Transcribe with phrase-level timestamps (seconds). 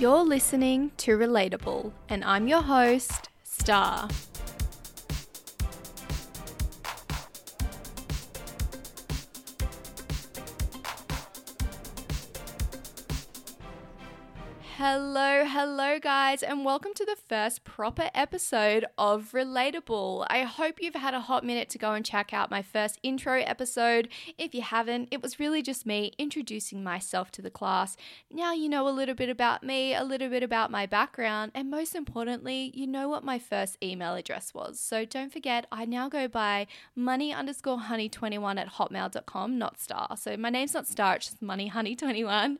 [0.00, 4.08] You're listening to Relatable, and I'm your host, Starr.
[14.82, 20.26] Hello, hello, guys, and welcome to the first proper episode of Relatable.
[20.30, 23.42] I hope you've had a hot minute to go and check out my first intro
[23.42, 24.08] episode.
[24.38, 27.98] If you haven't, it was really just me introducing myself to the class.
[28.30, 31.70] Now you know a little bit about me, a little bit about my background, and
[31.70, 34.80] most importantly, you know what my first email address was.
[34.80, 40.16] So don't forget, I now go by money underscore honey21 at hotmail.com, not star.
[40.16, 42.56] So my name's not star, it's just money honey21.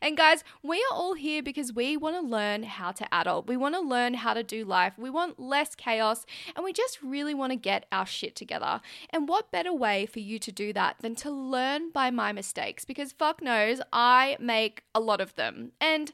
[0.00, 3.46] And guys, we are all here because we want to learn how to adult.
[3.46, 4.94] We want to learn how to do life.
[4.98, 8.80] We want less chaos and we just really want to get our shit together.
[9.10, 12.84] And what better way for you to do that than to learn by my mistakes?
[12.84, 15.72] Because fuck knows, I make a lot of them.
[15.80, 16.12] And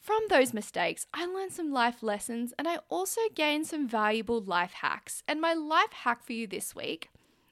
[0.00, 4.72] from those mistakes, I learned some life lessons and I also gained some valuable life
[4.72, 5.22] hacks.
[5.28, 7.10] And my life hack for you this week,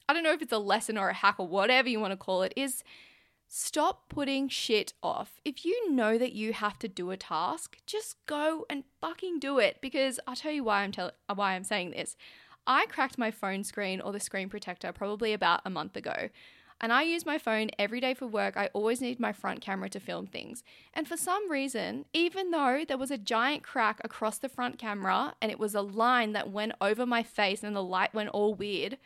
[0.09, 2.17] I don't know if it's a lesson or a hack or whatever you want to
[2.17, 2.83] call it, is
[3.49, 5.41] Stop putting shit off.
[5.45, 9.59] If you know that you have to do a task, just go and fucking do
[9.59, 12.17] it because I'll tell you why I'm tell- why I'm saying this.
[12.67, 16.31] I cracked my phone screen or the screen protector probably about a month ago.
[16.81, 18.57] And I use my phone every day for work.
[18.57, 20.63] I always need my front camera to film things.
[20.93, 25.35] And for some reason, even though there was a giant crack across the front camera
[25.41, 28.55] and it was a line that went over my face and the light went all
[28.55, 28.99] weird,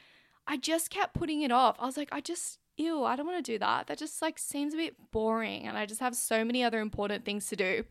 [0.47, 1.77] I just kept putting it off.
[1.79, 3.87] I was like, I just ew, I don't want to do that.
[3.87, 7.25] That just like seems a bit boring and I just have so many other important
[7.25, 7.85] things to do.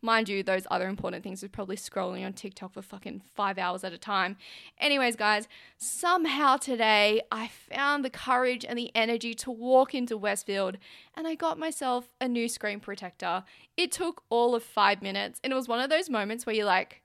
[0.00, 3.82] Mind you, those other important things are probably scrolling on TikTok for fucking five hours
[3.82, 4.36] at a time.
[4.78, 10.78] Anyways, guys, somehow today I found the courage and the energy to walk into Westfield
[11.16, 13.42] and I got myself a new screen protector.
[13.76, 16.64] It took all of five minutes and it was one of those moments where you're
[16.64, 17.02] like,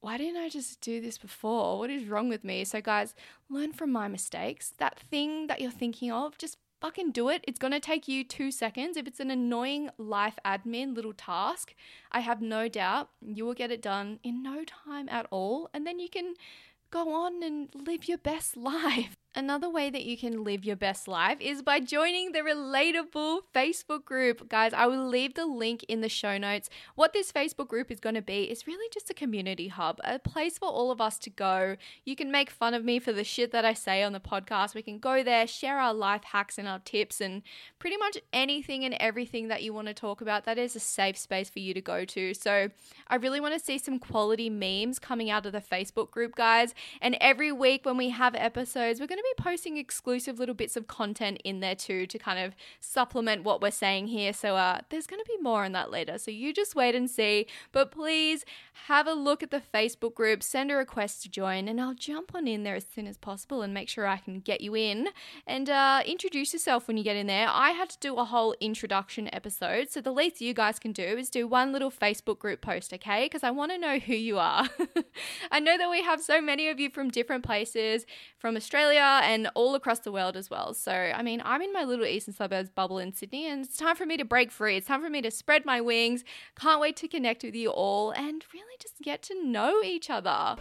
[0.00, 1.78] why didn't I just do this before?
[1.78, 2.64] What is wrong with me?
[2.64, 3.14] So, guys,
[3.48, 4.72] learn from my mistakes.
[4.78, 7.44] That thing that you're thinking of, just fucking do it.
[7.46, 8.96] It's going to take you two seconds.
[8.96, 11.74] If it's an annoying life admin little task,
[12.10, 15.68] I have no doubt you will get it done in no time at all.
[15.74, 16.34] And then you can
[16.90, 19.16] go on and live your best life.
[19.32, 24.04] Another way that you can live your best life is by joining the Relatable Facebook
[24.04, 24.48] group.
[24.48, 26.68] Guys, I will leave the link in the show notes.
[26.96, 30.18] What this Facebook group is going to be is really just a community hub, a
[30.18, 31.76] place for all of us to go.
[32.04, 34.74] You can make fun of me for the shit that I say on the podcast.
[34.74, 37.42] We can go there, share our life hacks and our tips, and
[37.78, 40.44] pretty much anything and everything that you want to talk about.
[40.44, 42.34] That is a safe space for you to go to.
[42.34, 42.70] So
[43.06, 46.74] I really want to see some quality memes coming out of the Facebook group, guys.
[47.00, 50.76] And every week when we have episodes, we're going to be posting exclusive little bits
[50.76, 54.32] of content in there too to kind of supplement what we're saying here.
[54.32, 56.18] So uh, there's going to be more on that later.
[56.18, 57.46] So you just wait and see.
[57.72, 58.44] But please
[58.86, 62.34] have a look at the Facebook group, send a request to join, and I'll jump
[62.34, 65.08] on in there as soon as possible and make sure I can get you in
[65.46, 67.48] and uh, introduce yourself when you get in there.
[67.48, 69.90] I had to do a whole introduction episode.
[69.90, 73.24] So the least you guys can do is do one little Facebook group post, okay?
[73.24, 74.68] Because I want to know who you are.
[75.50, 78.06] I know that we have so many of you from different places,
[78.38, 80.74] from Australia, and all across the world as well.
[80.74, 83.96] So, I mean, I'm in my little eastern suburbs bubble in Sydney, and it's time
[83.96, 84.76] for me to break free.
[84.76, 86.24] It's time for me to spread my wings.
[86.56, 90.56] Can't wait to connect with you all and really just get to know each other.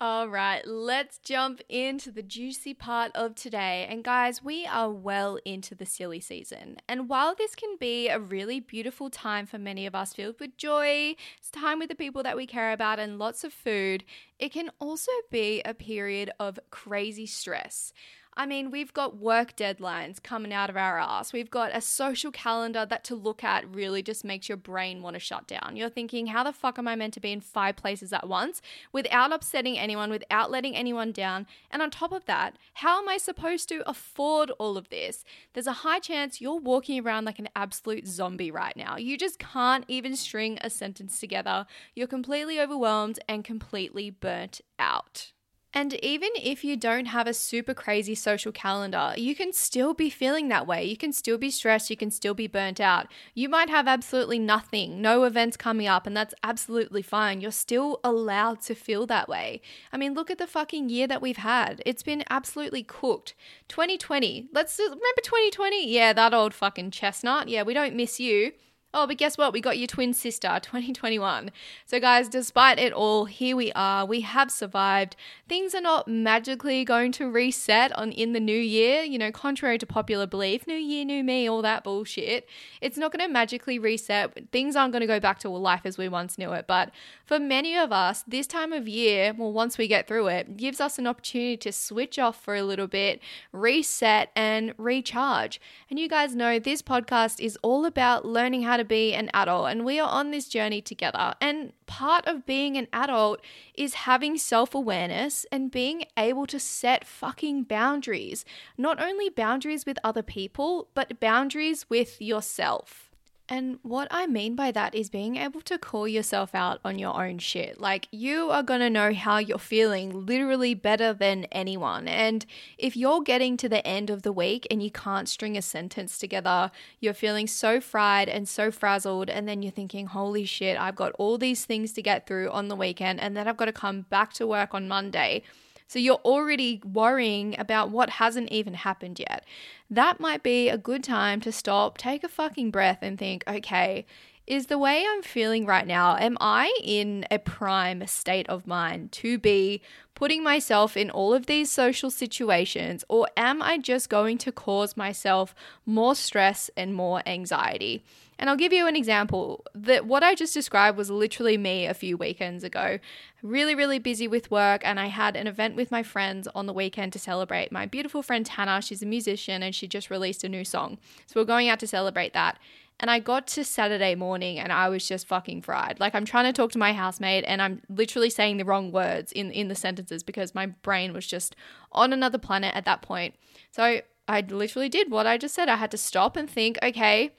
[0.00, 3.84] All right, let's jump into the juicy part of today.
[3.90, 6.76] And guys, we are well into the silly season.
[6.88, 10.56] And while this can be a really beautiful time for many of us filled with
[10.56, 14.04] joy, it's time with the people that we care about and lots of food,
[14.38, 17.92] it can also be a period of crazy stress.
[18.38, 21.32] I mean, we've got work deadlines coming out of our ass.
[21.32, 25.14] We've got a social calendar that to look at really just makes your brain want
[25.14, 25.74] to shut down.
[25.74, 28.62] You're thinking, how the fuck am I meant to be in five places at once
[28.92, 31.48] without upsetting anyone, without letting anyone down?
[31.68, 35.24] And on top of that, how am I supposed to afford all of this?
[35.52, 38.96] There's a high chance you're walking around like an absolute zombie right now.
[38.96, 41.66] You just can't even string a sentence together.
[41.96, 45.32] You're completely overwhelmed and completely burnt out.
[45.74, 50.08] And even if you don't have a super crazy social calendar, you can still be
[50.08, 50.84] feeling that way.
[50.84, 51.90] You can still be stressed.
[51.90, 53.06] You can still be burnt out.
[53.34, 57.42] You might have absolutely nothing, no events coming up, and that's absolutely fine.
[57.42, 59.60] You're still allowed to feel that way.
[59.92, 61.82] I mean, look at the fucking year that we've had.
[61.84, 63.34] It's been absolutely cooked.
[63.68, 64.48] 2020.
[64.52, 65.86] Let's remember 2020.
[65.86, 67.48] Yeah, that old fucking chestnut.
[67.48, 68.52] Yeah, we don't miss you.
[68.94, 69.52] Oh, but guess what?
[69.52, 71.50] We got your twin sister, 2021.
[71.84, 74.06] So, guys, despite it all, here we are.
[74.06, 75.14] We have survived.
[75.46, 79.02] Things are not magically going to reset on in the new year.
[79.02, 82.48] You know, contrary to popular belief, new year, new me, all that bullshit.
[82.80, 84.50] It's not going to magically reset.
[84.52, 86.66] Things aren't going to go back to life as we once knew it.
[86.66, 86.90] But
[87.26, 90.80] for many of us, this time of year, well, once we get through it, gives
[90.80, 93.20] us an opportunity to switch off for a little bit,
[93.52, 95.60] reset, and recharge.
[95.90, 99.68] And you guys know this podcast is all about learning how to be an adult,
[99.68, 101.34] and we are on this journey together.
[101.40, 103.40] And part of being an adult
[103.74, 108.44] is having self awareness and being able to set fucking boundaries.
[108.76, 113.07] Not only boundaries with other people, but boundaries with yourself.
[113.50, 117.18] And what I mean by that is being able to call yourself out on your
[117.18, 117.80] own shit.
[117.80, 122.08] Like, you are gonna know how you're feeling literally better than anyone.
[122.08, 122.44] And
[122.76, 126.18] if you're getting to the end of the week and you can't string a sentence
[126.18, 130.96] together, you're feeling so fried and so frazzled, and then you're thinking, holy shit, I've
[130.96, 133.72] got all these things to get through on the weekend, and then I've got to
[133.72, 135.42] come back to work on Monday.
[135.88, 139.44] So you're already worrying about what hasn't even happened yet.
[139.90, 144.04] That might be a good time to stop, take a fucking breath, and think, okay,
[144.46, 149.12] is the way I'm feeling right now, am I in a prime state of mind
[149.12, 149.82] to be
[150.14, 154.96] putting myself in all of these social situations, or am I just going to cause
[154.96, 158.04] myself more stress and more anxiety?
[158.38, 161.94] And I'll give you an example that what I just described was literally me a
[161.94, 162.98] few weekends ago.
[163.42, 166.72] Really, really busy with work, and I had an event with my friends on the
[166.72, 168.80] weekend to celebrate my beautiful friend Tana.
[168.80, 170.98] She's a musician and she just released a new song.
[171.26, 172.58] So we're going out to celebrate that.
[173.00, 176.00] And I got to Saturday morning and I was just fucking fried.
[176.00, 179.30] Like I'm trying to talk to my housemate and I'm literally saying the wrong words
[179.30, 181.54] in, in the sentences because my brain was just
[181.92, 183.36] on another planet at that point.
[183.70, 185.68] So I literally did what I just said.
[185.68, 187.32] I had to stop and think, okay,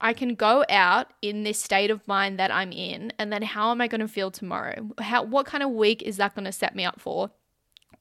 [0.00, 3.70] I can go out in this state of mind that I'm in, and then how
[3.70, 4.90] am I going to feel tomorrow?
[5.00, 7.30] How what kind of week is that going to set me up for?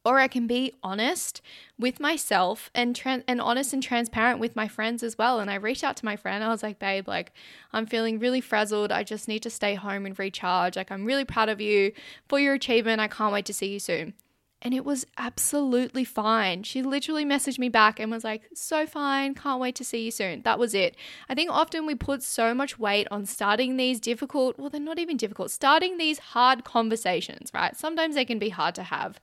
[0.03, 1.41] Or I can be honest
[1.79, 5.39] with myself and and honest and transparent with my friends as well.
[5.39, 6.43] And I reached out to my friend.
[6.43, 7.31] I was like, "Babe, like
[7.73, 8.91] I'm feeling really frazzled.
[8.91, 10.75] I just need to stay home and recharge.
[10.75, 11.91] Like I'm really proud of you
[12.27, 13.01] for your achievement.
[13.01, 14.13] I can't wait to see you soon."
[14.61, 16.63] And it was absolutely fine.
[16.63, 20.11] She literally messaged me back and was like, So fine, can't wait to see you
[20.11, 20.41] soon.
[20.41, 20.95] That was it.
[21.29, 24.97] I think often we put so much weight on starting these difficult, well, they're not
[24.97, 27.75] even difficult, starting these hard conversations, right?
[27.75, 29.19] Sometimes they can be hard to have.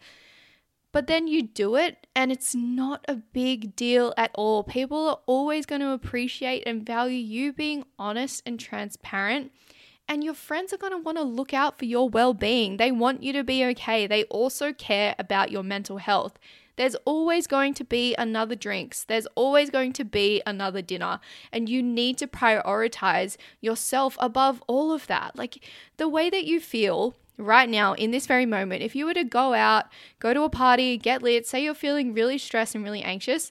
[0.92, 4.62] But then you do it and it's not a big deal at all.
[4.62, 9.50] People are always going to appreciate and value you being honest and transparent
[10.08, 12.76] and your friends are going to want to look out for your well being.
[12.76, 14.06] They want you to be okay.
[14.06, 16.38] They also care about your mental health.
[16.76, 19.04] There's always going to be another drinks.
[19.04, 21.20] There's always going to be another dinner.
[21.52, 25.36] And you need to prioritize yourself above all of that.
[25.36, 25.64] Like
[25.98, 29.24] the way that you feel right now in this very moment, if you were to
[29.24, 29.86] go out,
[30.18, 33.50] go to a party, get lit, say you're feeling really stressed and really anxious,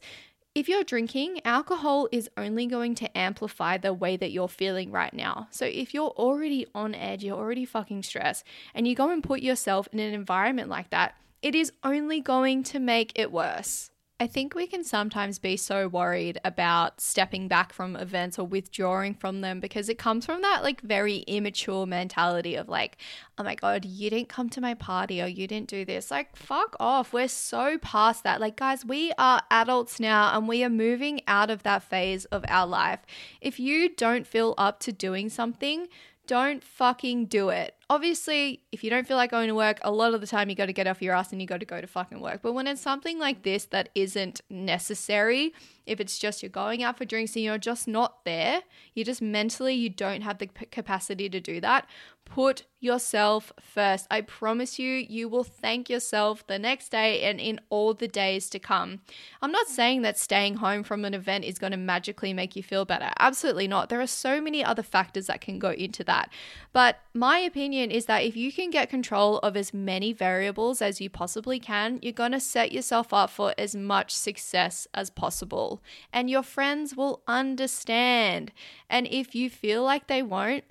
[0.54, 5.14] if you're drinking, alcohol is only going to amplify the way that you're feeling right
[5.14, 5.48] now.
[5.50, 9.42] So if you're already on edge, you're already fucking stressed, and you go and put
[9.42, 13.92] yourself in an environment like that, it is only going to make it worse.
[14.22, 19.16] I think we can sometimes be so worried about stepping back from events or withdrawing
[19.16, 22.98] from them because it comes from that like very immature mentality of like,
[23.40, 26.12] oh my God, you didn't come to my party or you didn't do this.
[26.12, 27.14] Like, fuck off.
[27.14, 28.40] We're so past that.
[28.40, 32.46] Like, guys, we are adults now and we are moving out of that phase of
[32.48, 33.00] our life.
[33.42, 35.88] If you don't feel up to doing something,
[36.32, 37.76] don't fucking do it.
[37.90, 40.56] Obviously, if you don't feel like going to work, a lot of the time you
[40.56, 42.40] got to get off your ass and you got to go to fucking work.
[42.42, 45.54] But when it's something like this that isn't necessary,
[45.92, 48.62] if it's just you're going out for drinks and you're just not there,
[48.94, 51.86] you just mentally you don't have the capacity to do that,
[52.24, 54.08] put yourself first.
[54.10, 58.50] I promise you, you will thank yourself the next day and in all the days
[58.52, 59.02] to come.
[59.42, 62.64] I'm not saying that staying home from an event is going to magically make you
[62.64, 63.12] feel better.
[63.20, 63.90] Absolutely not.
[63.90, 66.32] There are so many other factors that can go into that.
[66.74, 71.02] But my opinion is that if you can get control of as many variables as
[71.02, 75.81] you possibly can, you're going to set yourself up for as much success as possible.
[76.12, 78.52] And your friends will understand.
[78.90, 80.64] And if you feel like they won't,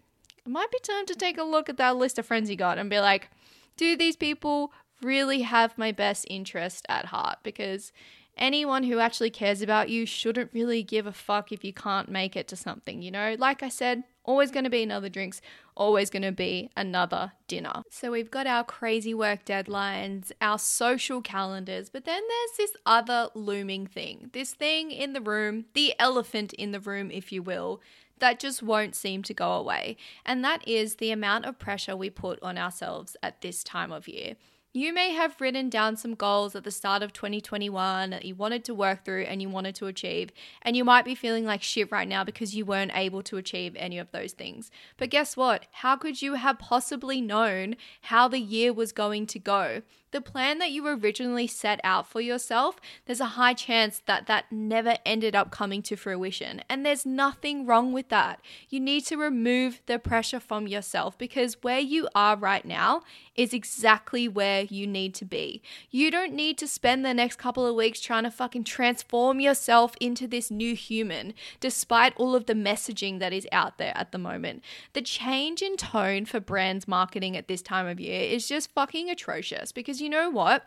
[0.45, 2.79] it might be time to take a look at that list of friends you got
[2.79, 3.31] and be like,
[3.77, 7.93] do these people really have my best interest at heart because
[8.37, 12.37] anyone who actually cares about you shouldn't really give a fuck if you can't make
[12.37, 13.37] it to something, you know?
[13.39, 15.41] Like I said, always going to be another drinks,
[15.75, 17.83] always going to be another dinner.
[17.91, 23.29] So we've got our crazy work deadlines, our social calendars, but then there's this other
[23.35, 24.31] looming thing.
[24.33, 27.81] This thing in the room, the elephant in the room, if you will,
[28.19, 29.97] that just won't seem to go away.
[30.25, 34.07] And that is the amount of pressure we put on ourselves at this time of
[34.07, 34.37] year.
[34.73, 38.65] You may have written down some goals at the start of 2021 that you wanted
[38.67, 40.31] to work through and you wanted to achieve,
[40.63, 43.75] and you might be feeling like shit right now because you weren't able to achieve
[43.75, 44.71] any of those things.
[44.97, 45.67] But guess what?
[45.73, 49.83] How could you have possibly known how the year was going to go?
[50.13, 54.51] The plan that you originally set out for yourself, there's a high chance that that
[54.51, 56.63] never ended up coming to fruition.
[56.69, 58.41] And there's nothing wrong with that.
[58.69, 63.03] You need to remove the pressure from yourself because where you are right now
[63.37, 65.63] is exactly where you need to be.
[65.91, 69.95] You don't need to spend the next couple of weeks trying to fucking transform yourself
[70.01, 74.19] into this new human, despite all of the messaging that is out there at the
[74.19, 74.63] moment.
[74.93, 79.09] The change in tone for brands marketing at this time of year is just fucking
[79.09, 80.65] atrocious because you know what?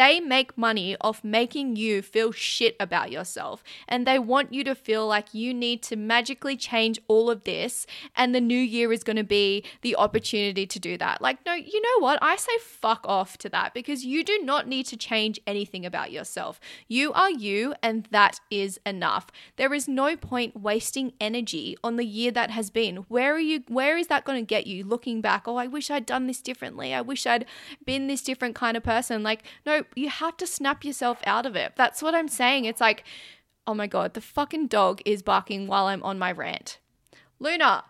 [0.00, 3.62] They make money off making you feel shit about yourself.
[3.86, 7.86] And they want you to feel like you need to magically change all of this.
[8.16, 11.20] And the new year is going to be the opportunity to do that.
[11.20, 12.18] Like, no, you know what?
[12.22, 16.10] I say fuck off to that because you do not need to change anything about
[16.10, 16.60] yourself.
[16.88, 19.26] You are you, and that is enough.
[19.56, 23.04] There is no point wasting energy on the year that has been.
[23.08, 23.64] Where are you?
[23.68, 25.46] Where is that going to get you looking back?
[25.46, 26.94] Oh, I wish I'd done this differently.
[26.94, 27.44] I wish I'd
[27.84, 29.22] been this different kind of person.
[29.22, 31.72] Like, no, you have to snap yourself out of it.
[31.76, 32.64] That's what I'm saying.
[32.64, 33.04] It's like,
[33.66, 36.78] oh my God, the fucking dog is barking while I'm on my rant.
[37.38, 37.84] Luna!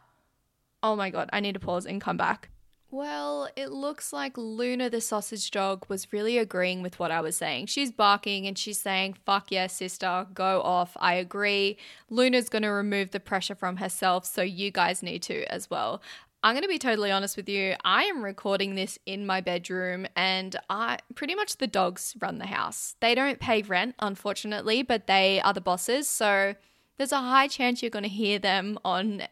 [0.82, 2.48] Oh my God, I need to pause and come back.
[2.92, 7.36] Well, it looks like Luna the sausage dog was really agreeing with what I was
[7.36, 7.66] saying.
[7.66, 10.96] She's barking and she's saying, fuck yeah, sister, go off.
[10.98, 11.76] I agree.
[12.08, 16.02] Luna's going to remove the pressure from herself, so you guys need to as well.
[16.42, 17.74] I'm going to be totally honest with you.
[17.84, 22.46] I am recording this in my bedroom and I pretty much the dogs run the
[22.46, 22.96] house.
[23.00, 26.08] They don't pay rent, unfortunately, but they are the bosses.
[26.08, 26.54] So
[26.96, 29.24] there's a high chance you're going to hear them on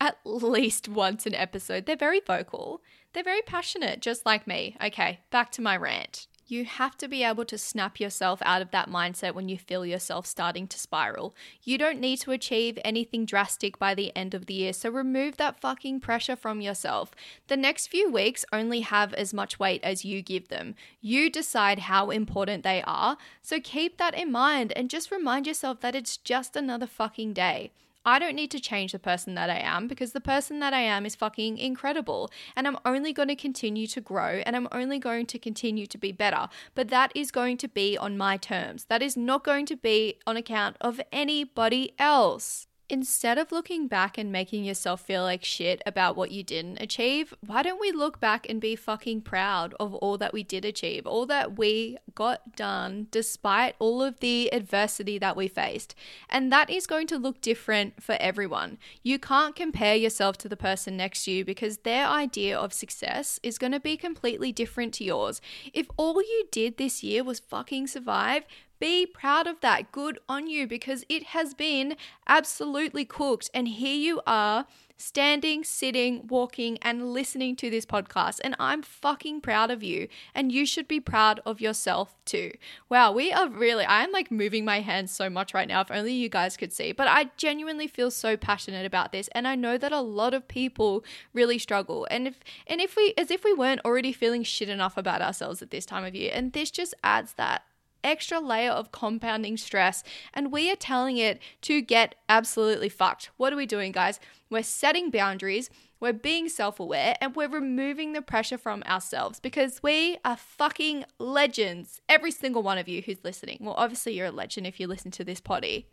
[0.00, 1.86] at least once an episode.
[1.86, 2.82] They're very vocal.
[3.12, 4.76] They're very passionate, just like me.
[4.84, 6.26] Okay, back to my rant.
[6.48, 9.84] You have to be able to snap yourself out of that mindset when you feel
[9.84, 11.34] yourself starting to spiral.
[11.64, 15.38] You don't need to achieve anything drastic by the end of the year, so remove
[15.38, 17.10] that fucking pressure from yourself.
[17.48, 20.76] The next few weeks only have as much weight as you give them.
[21.00, 25.80] You decide how important they are, so keep that in mind and just remind yourself
[25.80, 27.72] that it's just another fucking day.
[28.06, 30.80] I don't need to change the person that I am because the person that I
[30.80, 32.30] am is fucking incredible.
[32.54, 35.98] And I'm only going to continue to grow and I'm only going to continue to
[35.98, 36.48] be better.
[36.76, 38.84] But that is going to be on my terms.
[38.84, 42.68] That is not going to be on account of anybody else.
[42.88, 47.34] Instead of looking back and making yourself feel like shit about what you didn't achieve,
[47.44, 51.04] why don't we look back and be fucking proud of all that we did achieve,
[51.04, 55.96] all that we got done despite all of the adversity that we faced?
[56.30, 58.78] And that is going to look different for everyone.
[59.02, 63.40] You can't compare yourself to the person next to you because their idea of success
[63.42, 65.40] is going to be completely different to yours.
[65.74, 68.44] If all you did this year was fucking survive,
[68.78, 69.92] be proud of that.
[69.92, 71.96] Good on you because it has been
[72.28, 73.50] absolutely cooked.
[73.54, 74.66] And here you are
[74.98, 78.40] standing, sitting, walking, and listening to this podcast.
[78.42, 80.08] And I'm fucking proud of you.
[80.34, 82.52] And you should be proud of yourself too.
[82.88, 85.82] Wow, we are really, I'm like moving my hands so much right now.
[85.82, 86.92] If only you guys could see.
[86.92, 89.28] But I genuinely feel so passionate about this.
[89.32, 92.06] And I know that a lot of people really struggle.
[92.10, 95.60] And if, and if we, as if we weren't already feeling shit enough about ourselves
[95.60, 96.30] at this time of year.
[96.34, 97.64] And this just adds that
[98.02, 100.02] extra layer of compounding stress,
[100.34, 103.30] and we are telling it to get absolutely fucked.
[103.36, 104.20] What are we doing, guys?
[104.50, 109.82] We're setting boundaries, we're being self aware, and we're removing the pressure from ourselves because
[109.82, 112.00] we are fucking legends.
[112.08, 113.58] Every single one of you who's listening.
[113.60, 115.86] Well, obviously, you're a legend if you listen to this poddy.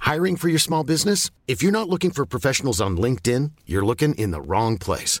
[0.00, 1.30] Hiring for your small business?
[1.46, 5.20] If you're not looking for professionals on LinkedIn, you're looking in the wrong place.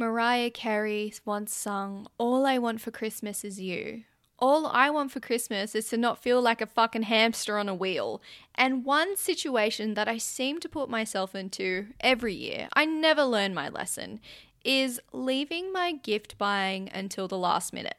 [0.00, 4.04] Mariah Carey once sung, All I Want for Christmas is You.
[4.38, 7.74] All I want for Christmas is to not feel like a fucking hamster on a
[7.74, 8.22] wheel.
[8.54, 13.54] And one situation that I seem to put myself into every year, I never learn
[13.54, 14.20] my lesson,
[14.64, 17.96] is leaving my gift buying until the last minute.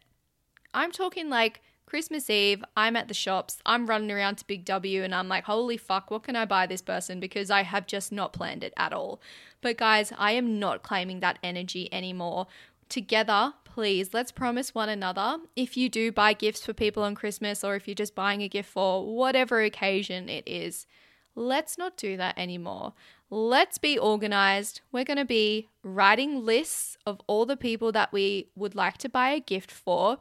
[0.74, 5.04] I'm talking like Christmas Eve, I'm at the shops, I'm running around to Big W,
[5.04, 7.20] and I'm like, holy fuck, what can I buy this person?
[7.20, 9.20] Because I have just not planned it at all.
[9.62, 12.46] But guys, I am not claiming that energy anymore.
[12.90, 17.64] Together, please, let's promise one another if you do buy gifts for people on Christmas
[17.64, 20.86] or if you're just buying a gift for whatever occasion it is,
[21.34, 22.94] let's not do that anymore.
[23.32, 24.82] Let's be organized.
[24.92, 29.10] We're going to be writing lists of all the people that we would like to
[29.10, 30.20] buy a gift for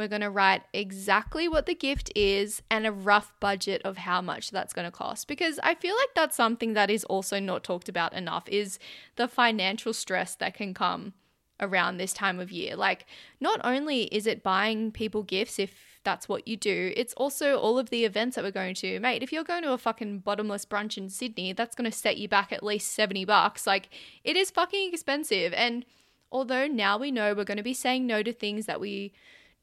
[0.00, 4.20] we're going to write exactly what the gift is and a rough budget of how
[4.20, 7.62] much that's going to cost because I feel like that's something that is also not
[7.62, 8.78] talked about enough is
[9.16, 11.12] the financial stress that can come
[11.60, 12.74] around this time of year.
[12.74, 13.06] Like
[13.40, 17.78] not only is it buying people gifts if that's what you do, it's also all
[17.78, 18.98] of the events that we're going to.
[19.00, 22.16] Mate, if you're going to a fucking bottomless brunch in Sydney, that's going to set
[22.16, 23.66] you back at least 70 bucks.
[23.66, 23.90] Like
[24.24, 25.84] it is fucking expensive and
[26.32, 29.12] although now we know we're going to be saying no to things that we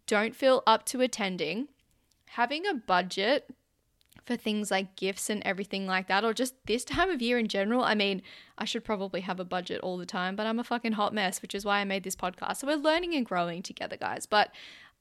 [0.08, 1.68] don't feel up to attending,
[2.28, 3.50] having a budget
[4.26, 7.48] for things like gifts and everything like that, or just this time of year in
[7.48, 7.84] general.
[7.84, 8.22] I mean,
[8.58, 11.42] I should probably have a budget all the time, but I'm a fucking hot mess,
[11.42, 12.58] which is why I made this podcast.
[12.58, 14.26] So we're learning and growing together, guys.
[14.26, 14.52] But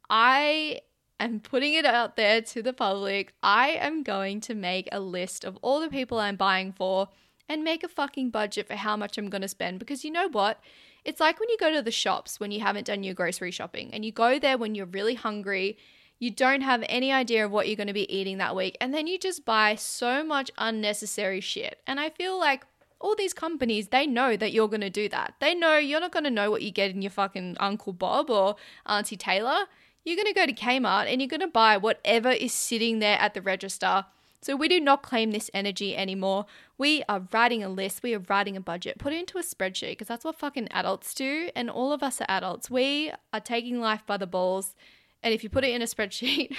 [0.09, 0.81] I
[1.19, 3.35] am putting it out there to the public.
[3.43, 7.09] I am going to make a list of all the people I'm buying for
[7.49, 10.29] and make a fucking budget for how much I'm going to spend because you know
[10.29, 10.61] what?
[11.07, 13.91] It's like when you go to the shops when you haven't done your grocery shopping
[13.93, 15.79] and you go there when you're really hungry,
[16.19, 18.93] you don't have any idea of what you're going to be eating that week, and
[18.93, 21.79] then you just buy so much unnecessary shit.
[21.87, 22.67] And I feel like
[22.99, 25.35] all these companies, they know that you're going to do that.
[25.39, 28.29] They know you're not going to know what you get in your fucking Uncle Bob
[28.29, 29.67] or Auntie Taylor.
[30.05, 33.19] You're going to go to Kmart and you're going to buy whatever is sitting there
[33.21, 34.07] at the register
[34.41, 36.47] so we do not claim this energy anymore.
[36.79, 39.93] We are writing a list, we are writing a budget, put it into a spreadsheet
[39.93, 41.51] because that's what fucking adults do.
[41.57, 42.71] And all of us are adults.
[42.71, 44.75] We are taking life by the balls.
[45.23, 46.57] And if you put it in a spreadsheet,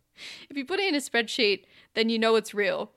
[0.50, 1.64] if you put it in a spreadsheet,
[1.94, 2.90] then you know it's real.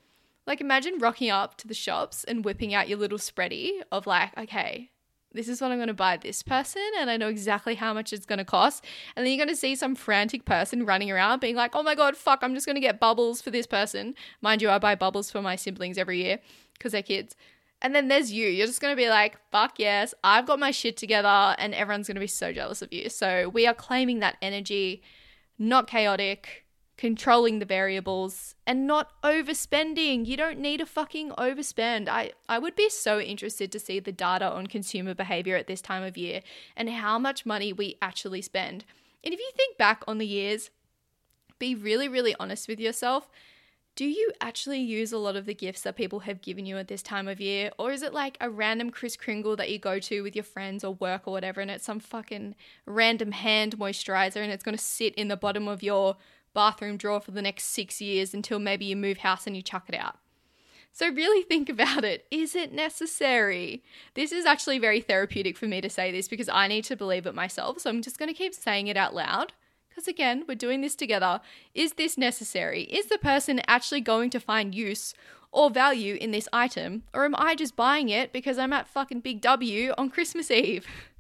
[0.46, 4.38] Like imagine rocking up to the shops and whipping out your little spready of like,
[4.38, 4.92] okay,
[5.34, 8.14] this is what I'm going to buy this person, and I know exactly how much
[8.14, 8.84] it's going to cost.
[9.16, 11.96] And then you're going to see some frantic person running around being like, oh my
[11.96, 14.16] God, fuck, I'm just going to get bubbles for this person.
[14.42, 16.40] Mind you, I buy bubbles for my siblings every year
[16.74, 17.36] because they're kids.
[17.82, 18.48] And then there's you.
[18.48, 22.08] You're just going to be like, fuck yes, I've got my shit together, and everyone's
[22.08, 23.10] going to be so jealous of you.
[23.10, 25.02] So we are claiming that energy,
[25.60, 26.63] not chaotic
[27.04, 30.26] controlling the variables and not overspending.
[30.26, 32.08] You don't need to fucking overspend.
[32.08, 35.82] I, I would be so interested to see the data on consumer behavior at this
[35.82, 36.40] time of year
[36.78, 38.86] and how much money we actually spend.
[39.22, 40.70] And if you think back on the years,
[41.60, 43.30] be really, really honest with yourself.
[43.98, 46.88] Do you actually use a lot of the gifts that people have given you at
[46.88, 47.72] this time of year?
[47.78, 50.86] Or is it like a random Kris Kringle that you go to with your friends
[50.86, 55.14] or work or whatever, and it's some fucking random hand moisturizer and it's to sit
[55.16, 56.16] in the bottom of your
[56.54, 59.86] bathroom drawer for the next six years until maybe you move house and you chuck
[59.88, 60.18] it out.
[60.92, 62.26] So, really think about it.
[62.32, 63.84] Is it necessary?
[64.14, 67.26] This is actually very therapeutic for me to say this because I need to believe
[67.26, 67.80] it myself.
[67.80, 69.54] So, I'm just going to keep saying it out loud
[69.90, 71.42] because, again, we're doing this together.
[71.74, 72.84] Is this necessary?
[72.84, 75.14] Is the person actually going to find use
[75.52, 77.04] or value in this item?
[77.14, 80.86] Or am I just buying it because I'm at fucking Big W on Christmas Eve?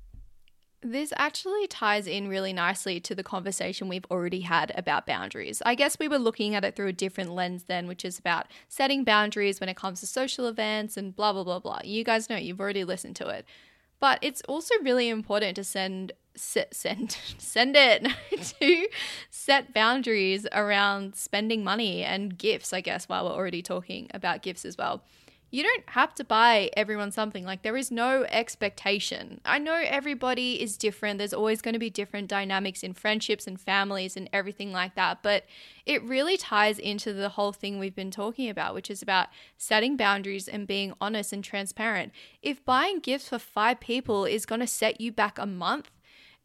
[0.83, 5.61] This actually ties in really nicely to the conversation we've already had about boundaries.
[5.65, 8.47] I guess we were looking at it through a different lens then, which is about
[8.67, 11.79] setting boundaries when it comes to social events and blah, blah, blah, blah.
[11.85, 13.45] You guys know, you've already listened to it.
[14.01, 18.07] But it's also really important to send send send it
[18.59, 18.87] to
[19.29, 24.65] set boundaries around spending money and gifts, I guess, while we're already talking about gifts
[24.65, 25.01] as well
[25.53, 27.45] you don't have to buy everyone something.
[27.45, 29.39] Like, there is no expectation.
[29.45, 31.19] I know everybody is different.
[31.19, 35.21] There's always going to be different dynamics in friendships and families and everything like that.
[35.21, 35.45] But
[35.85, 39.95] it really ties into the whole thing we've been talking about, which is about setting
[39.95, 42.13] boundaries and being honest and transparent.
[42.41, 45.91] If buying gifts for five people is going to set you back a month,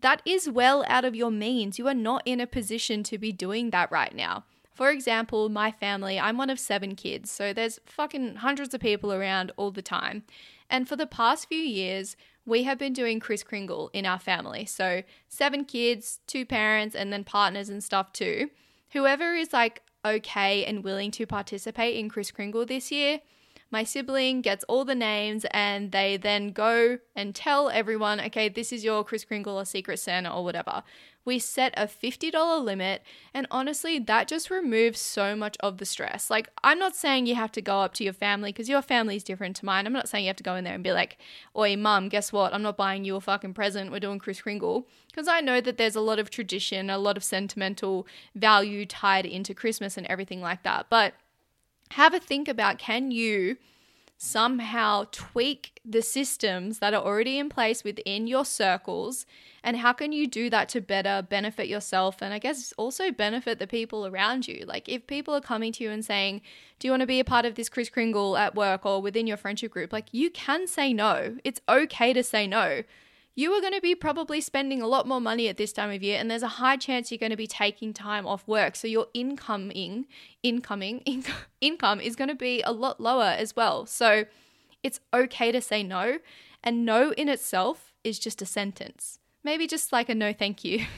[0.02, 1.78] that is well out of your means.
[1.78, 4.44] You are not in a position to be doing that right now.
[4.78, 9.12] For example, my family, I'm one of seven kids, so there's fucking hundreds of people
[9.12, 10.22] around all the time.
[10.70, 14.66] And for the past few years, we have been doing Kris Kringle in our family.
[14.66, 18.50] So, seven kids, two parents, and then partners and stuff too.
[18.92, 23.18] Whoever is like okay and willing to participate in Kris Kringle this year,
[23.72, 28.72] my sibling gets all the names and they then go and tell everyone, okay, this
[28.72, 30.84] is your Kris Kringle or Secret Santa or whatever.
[31.28, 33.02] We set a $50 limit,
[33.34, 36.30] and honestly, that just removes so much of the stress.
[36.30, 39.16] Like, I'm not saying you have to go up to your family because your family
[39.16, 39.86] is different to mine.
[39.86, 41.18] I'm not saying you have to go in there and be like,
[41.54, 42.54] Oi, mum, guess what?
[42.54, 43.92] I'm not buying you a fucking present.
[43.92, 44.88] We're doing Kris Kringle.
[45.08, 49.26] Because I know that there's a lot of tradition, a lot of sentimental value tied
[49.26, 50.86] into Christmas and everything like that.
[50.88, 51.12] But
[51.90, 53.58] have a think about can you
[54.20, 59.24] somehow tweak the systems that are already in place within your circles
[59.62, 63.60] and how can you do that to better benefit yourself and I guess also benefit
[63.60, 64.64] the people around you?
[64.66, 66.42] Like if people are coming to you and saying,
[66.80, 69.28] "Do you want to be a part of this Kris Kringle at work or within
[69.28, 71.38] your friendship group?" Like you can say no.
[71.44, 72.82] It's okay to say no
[73.38, 76.02] you are going to be probably spending a lot more money at this time of
[76.02, 78.74] year and there's a high chance you're going to be taking time off work.
[78.74, 80.06] So your incoming
[80.42, 83.86] incoming inc- income is going to be a lot lower as well.
[83.86, 84.24] So
[84.82, 86.18] it's okay to say no
[86.64, 89.20] and no in itself is just a sentence.
[89.44, 90.84] Maybe just like a no thank you.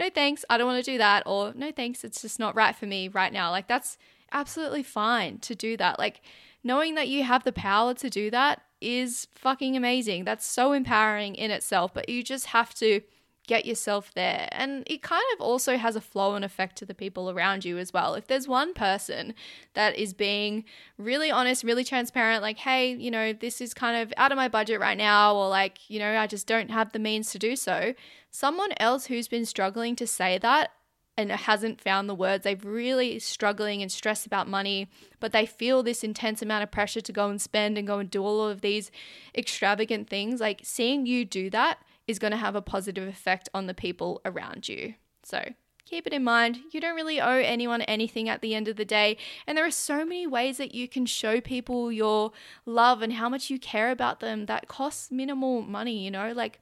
[0.00, 2.74] No thanks i don't want to do that or no thanks it's just not right
[2.74, 3.52] for me right now.
[3.52, 3.96] Like that's
[4.32, 5.96] absolutely fine to do that.
[5.98, 6.22] Like
[6.64, 10.24] knowing that you have the power to do that is fucking amazing.
[10.24, 13.02] That's so empowering in itself, but you just have to
[13.46, 14.48] get yourself there.
[14.52, 17.78] And it kind of also has a flow and effect to the people around you
[17.78, 18.14] as well.
[18.14, 19.34] If there's one person
[19.74, 20.64] that is being
[20.98, 24.46] really honest, really transparent, like, hey, you know, this is kind of out of my
[24.46, 27.56] budget right now, or like, you know, I just don't have the means to do
[27.56, 27.94] so,
[28.30, 30.70] someone else who's been struggling to say that
[31.16, 32.44] and hasn't found the words.
[32.44, 37.00] They've really struggling and stressed about money, but they feel this intense amount of pressure
[37.00, 38.90] to go and spend and go and do all of these
[39.36, 40.40] extravagant things.
[40.40, 44.20] Like seeing you do that is going to have a positive effect on the people
[44.24, 44.94] around you.
[45.22, 45.52] So
[45.84, 46.60] keep it in mind.
[46.70, 49.16] You don't really owe anyone anything at the end of the day.
[49.46, 52.32] And there are so many ways that you can show people your
[52.64, 56.32] love and how much you care about them that costs minimal money, you know?
[56.32, 56.60] Like,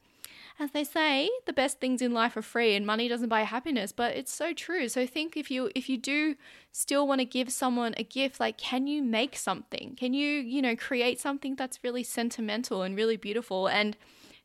[0.61, 3.92] as they say, the best things in life are free and money doesn't buy happiness,
[3.92, 4.88] but it's so true.
[4.88, 6.35] So think if you if you do
[6.73, 9.94] still want to give someone a gift, like can you make something?
[9.97, 13.68] Can you, you know, create something that's really sentimental and really beautiful?
[13.68, 13.97] And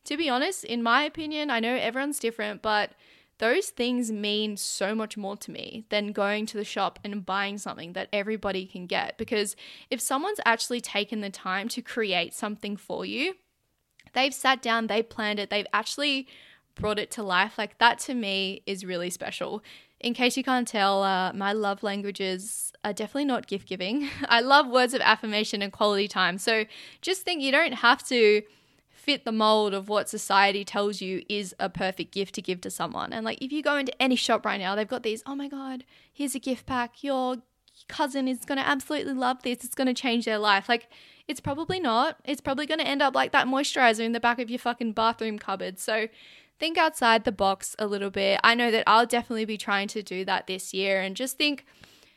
[0.05, 2.91] to be honest, in my opinion, I know everyone's different, but
[3.39, 7.57] those things mean so much more to me than going to the shop and buying
[7.57, 9.17] something that everybody can get.
[9.17, 9.55] Because
[9.89, 13.33] if someone's actually taken the time to create something for you,
[14.13, 16.27] they've sat down, they planned it, they've actually
[16.75, 17.57] brought it to life.
[17.57, 19.63] Like that to me is really special.
[19.99, 24.09] In case you can't tell, uh, my love languages are definitely not gift giving.
[24.27, 26.37] I love words of affirmation and quality time.
[26.37, 26.65] So
[27.01, 28.41] just think you don't have to
[28.91, 32.71] fit the mold of what society tells you is a perfect gift to give to
[32.71, 33.11] someone.
[33.11, 35.47] And like if you go into any shop right now, they've got these, oh my
[35.47, 37.03] God, here's a gift pack.
[37.03, 37.37] Your
[37.87, 39.63] cousin is going to absolutely love this.
[39.63, 40.67] It's going to change their life.
[40.69, 40.87] Like
[41.27, 42.17] it's probably not.
[42.25, 44.93] It's probably going to end up like that moisturizer in the back of your fucking
[44.93, 45.79] bathroom cupboard.
[45.79, 46.07] So
[46.59, 48.39] think outside the box a little bit.
[48.43, 51.65] I know that I'll definitely be trying to do that this year and just think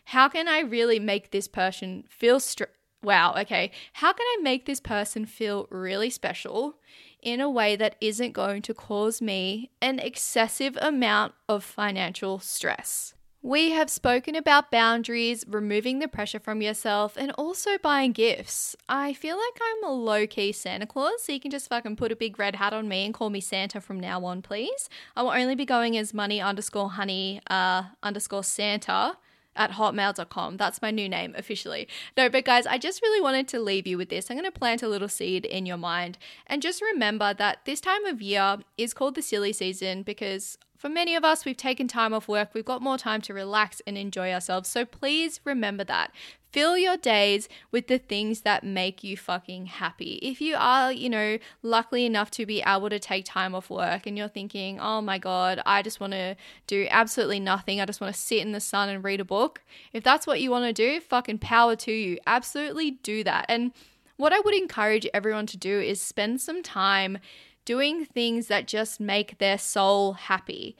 [0.06, 2.64] how can I really make this person feel str-
[3.02, 3.70] wow, okay.
[3.94, 6.76] How can I make this person feel really special
[7.22, 13.14] in a way that isn't going to cause me an excessive amount of financial stress?
[13.46, 18.74] We have spoken about boundaries, removing the pressure from yourself, and also buying gifts.
[18.88, 22.10] I feel like I'm a low key Santa Claus, so you can just fucking put
[22.10, 24.88] a big red hat on me and call me Santa from now on, please.
[25.14, 29.16] I will only be going as money underscore honey uh, underscore Santa
[29.54, 30.56] at hotmail.com.
[30.56, 31.86] That's my new name officially.
[32.16, 34.28] No, but guys, I just really wanted to leave you with this.
[34.28, 36.18] I'm going to plant a little seed in your mind.
[36.48, 40.88] And just remember that this time of year is called the silly season because for
[40.88, 43.96] many of us, we've taken time off work, we've got more time to relax and
[43.96, 44.68] enjoy ourselves.
[44.68, 46.12] So please remember that.
[46.52, 50.14] Fill your days with the things that make you fucking happy.
[50.22, 54.06] If you are, you know, luckily enough to be able to take time off work
[54.06, 56.34] and you're thinking, oh my God, I just want to
[56.66, 57.80] do absolutely nothing.
[57.80, 59.62] I just want to sit in the sun and read a book.
[59.92, 62.18] If that's what you want to do, fucking power to you.
[62.26, 63.44] Absolutely do that.
[63.50, 63.72] And
[64.16, 67.18] what I would encourage everyone to do is spend some time
[67.66, 70.74] doing things that just make their soul happy.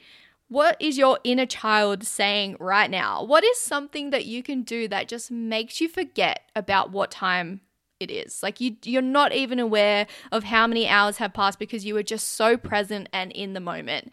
[0.47, 3.23] What is your inner child saying right now?
[3.23, 7.61] What is something that you can do that just makes you forget about what time
[7.99, 8.41] it is?
[8.41, 12.03] Like you you're not even aware of how many hours have passed because you were
[12.03, 14.11] just so present and in the moment.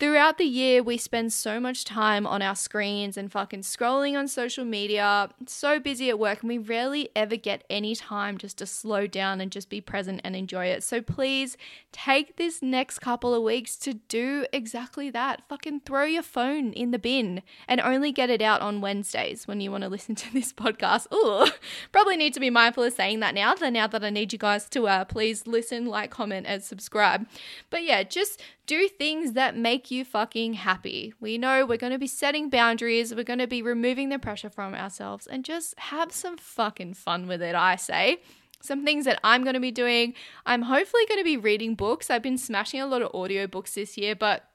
[0.00, 4.28] Throughout the year, we spend so much time on our screens and fucking scrolling on
[4.28, 8.66] social media, so busy at work, and we rarely ever get any time just to
[8.66, 10.84] slow down and just be present and enjoy it.
[10.84, 11.56] So please
[11.90, 15.42] take this next couple of weeks to do exactly that.
[15.48, 19.60] Fucking throw your phone in the bin and only get it out on Wednesdays when
[19.60, 21.12] you want to listen to this podcast.
[21.12, 21.50] Ooh,
[21.90, 24.68] probably need to be mindful of saying that now, now that I need you guys
[24.68, 27.26] to uh, please listen, like, comment, and subscribe.
[27.68, 31.14] But yeah, just do things that make you fucking happy.
[31.18, 34.50] We know we're going to be setting boundaries, we're going to be removing the pressure
[34.50, 38.18] from ourselves, and just have some fucking fun with it, I say.
[38.60, 40.14] Some things that I'm going to be doing.
[40.44, 42.10] I'm hopefully going to be reading books.
[42.10, 44.47] I've been smashing a lot of audiobooks this year, but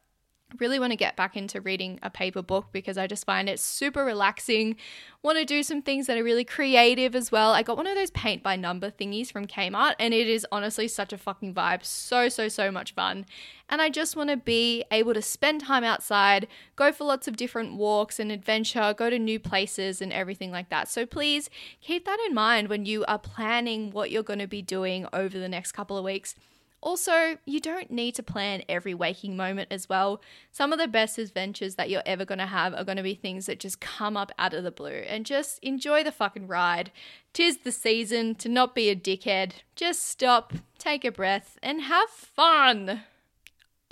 [0.60, 3.60] really want to get back into reading a paper book because I just find it
[3.60, 4.76] super relaxing.
[5.22, 7.54] Want to do some things that are really creative as well.
[7.54, 10.88] I got one of those paint by number thingies from Kmart and it is honestly
[10.88, 11.84] such a fucking vibe.
[11.86, 13.26] So, so, so much fun.
[13.70, 17.38] And I just want to be able to spend time outside, go for lots of
[17.38, 20.88] different walks and adventure, go to new places and everything like that.
[20.90, 21.50] So please
[21.82, 25.40] keep that in mind when you are planning what you're going to be doing over
[25.40, 26.36] the next couple of weeks.
[26.84, 30.22] Also, you don't need to plan every waking moment as well.
[30.52, 33.16] Some of the best adventures that you're ever going to have are going to be
[33.16, 36.92] things that just come up out of the blue and just enjoy the fucking ride.
[37.32, 39.54] Tis the season to not be a dickhead.
[39.78, 43.04] Just stop, take a breath, and have fun.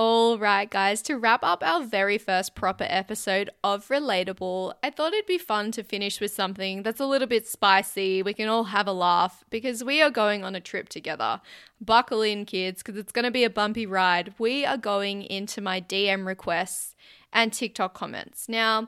[0.03, 5.13] All right, guys, to wrap up our very first proper episode of Relatable, I thought
[5.13, 8.23] it'd be fun to finish with something that's a little bit spicy.
[8.23, 11.39] We can all have a laugh because we are going on a trip together.
[11.79, 14.33] Buckle in, kids, because it's going to be a bumpy ride.
[14.39, 16.95] We are going into my DM requests
[17.31, 18.49] and TikTok comments.
[18.49, 18.87] Now,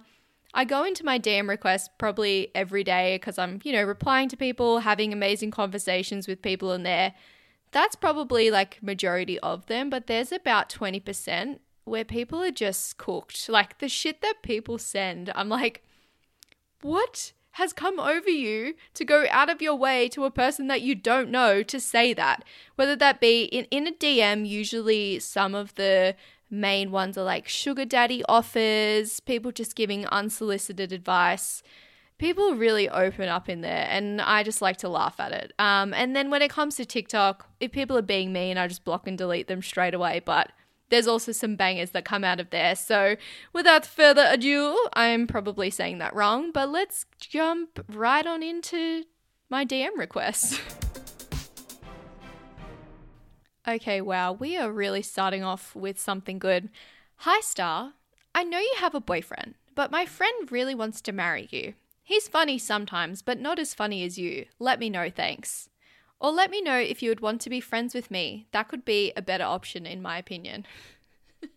[0.55, 4.35] I go into my DM requests probably every day because I'm, you know, replying to
[4.35, 7.13] people, having amazing conversations with people in there
[7.73, 13.49] that's probably like majority of them, but there's about 20% where people are just cooked.
[13.49, 15.83] Like the shit that people send, I'm like,
[16.81, 20.81] what has come over you to go out of your way to a person that
[20.81, 22.43] you don't know to say that?
[22.75, 26.15] Whether that be in, in a DM, usually some of the
[26.49, 31.63] main ones are like sugar daddy offers, people just giving unsolicited advice
[32.23, 35.51] people really open up in there and I just like to laugh at it.
[35.59, 38.85] Um, and then when it comes to TikTok, if people are being mean, I just
[38.85, 40.21] block and delete them straight away.
[40.23, 40.53] But
[40.87, 42.77] there's also some bangers that come out of there.
[42.77, 43.17] So
[43.51, 49.03] without further ado, I'm probably saying that wrong, but let's jump right on into
[49.49, 50.61] my DM requests.
[53.67, 56.69] okay, wow, we are really starting off with something good.
[57.17, 57.95] Hi, Starr.
[58.33, 61.73] I know you have a boyfriend, but my friend really wants to marry you.
[62.13, 64.45] He's funny sometimes, but not as funny as you.
[64.59, 65.69] Let me know, thanks.
[66.19, 68.45] Or let me know if you would want to be friends with me.
[68.51, 70.67] That could be a better option, in my opinion.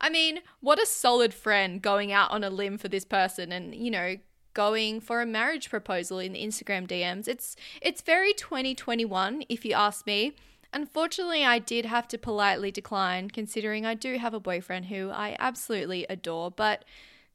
[0.00, 3.76] I mean, what a solid friend going out on a limb for this person and,
[3.76, 4.16] you know,
[4.54, 7.28] going for a marriage proposal in the Instagram DMs.
[7.28, 10.34] It's it's very 2021 if you ask me.
[10.72, 15.36] Unfortunately, I did have to politely decline considering I do have a boyfriend who I
[15.38, 16.84] absolutely adore, but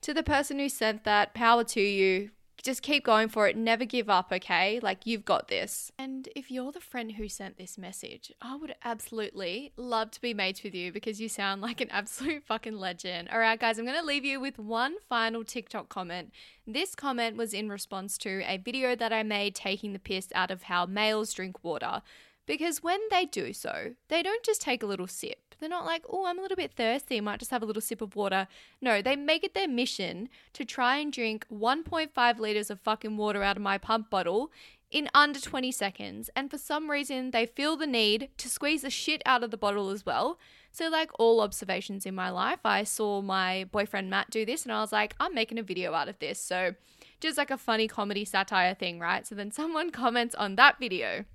[0.02, 2.32] to the person who sent that, power to you.
[2.62, 3.58] Just keep going for it.
[3.58, 4.80] Never give up, okay?
[4.82, 5.92] Like, you've got this.
[5.98, 10.34] And if you're the friend who sent this message, I would absolutely love to be
[10.34, 13.30] mates with you because you sound like an absolute fucking legend.
[13.30, 16.32] All right, guys, I'm going to leave you with one final TikTok comment.
[16.68, 20.52] This comment was in response to a video that I made taking the piss out
[20.52, 22.02] of how males drink water.
[22.46, 26.04] Because when they do so, they don't just take a little sip they're not like,
[26.10, 28.48] oh, I'm a little bit thirsty, might just have a little sip of water.
[28.82, 33.44] No, they make it their mission to try and drink 1.5 liters of fucking water
[33.44, 34.52] out of my pump bottle
[34.90, 36.30] in under 20 seconds.
[36.36, 39.58] And for some reason, they feel the need to squeeze the shit out of the
[39.58, 40.38] bottle as well.
[40.74, 44.72] So, like all observations in my life, I saw my boyfriend Matt do this and
[44.72, 46.40] I was like, I'm making a video out of this.
[46.40, 46.76] So,
[47.22, 49.26] just like a funny comedy satire thing, right?
[49.26, 51.26] So then someone comments on that video.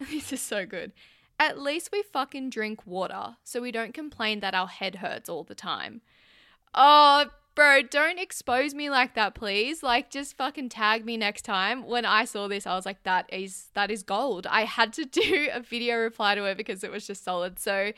[0.10, 0.92] This is so good.
[1.38, 5.44] At least we fucking drink water so we don't complain that our head hurts all
[5.44, 6.00] the time.
[6.74, 9.82] Oh, bro, don't expose me like that, please.
[9.82, 11.86] Like, just fucking tag me next time.
[11.86, 14.46] When I saw this, I was like, that is that is gold.
[14.48, 17.58] I had to do a video reply to it because it was just solid.
[17.58, 17.92] So,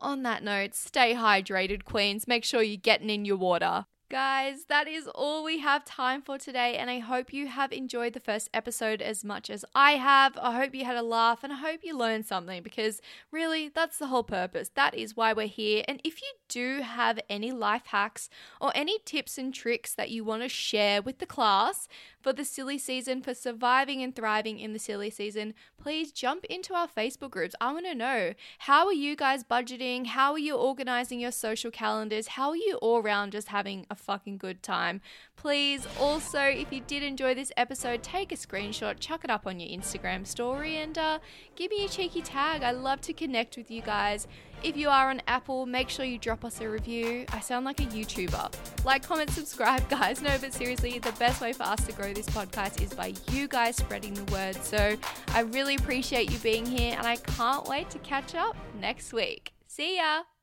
[0.00, 2.28] on that note, stay hydrated, queens.
[2.28, 3.86] Make sure you're getting in your water.
[4.14, 8.12] Guys, that is all we have time for today, and I hope you have enjoyed
[8.12, 10.38] the first episode as much as I have.
[10.40, 13.98] I hope you had a laugh and I hope you learned something because really, that's
[13.98, 14.70] the whole purpose.
[14.76, 15.82] That is why we're here.
[15.88, 20.22] And if you do have any life hacks or any tips and tricks that you
[20.22, 21.88] want to share with the class
[22.20, 26.72] for the silly season, for surviving and thriving in the silly season, please jump into
[26.72, 27.56] our Facebook groups.
[27.60, 30.06] I want to know how are you guys budgeting?
[30.06, 32.28] How are you organizing your social calendars?
[32.28, 35.00] How are you all around just having a fucking good time.
[35.36, 39.58] Please, also, if you did enjoy this episode, take a screenshot, chuck it up on
[39.60, 41.18] your Instagram story, and uh,
[41.56, 42.62] give me a cheeky tag.
[42.62, 44.26] I love to connect with you guys.
[44.62, 47.26] If you are on Apple, make sure you drop us a review.
[47.32, 48.84] I sound like a YouTuber.
[48.84, 50.22] Like, comment, subscribe, guys.
[50.22, 53.48] No, but seriously, the best way for us to grow this podcast is by you
[53.48, 54.56] guys spreading the word.
[54.56, 54.96] So
[55.28, 59.52] I really appreciate you being here, and I can't wait to catch up next week.
[59.66, 60.33] See ya!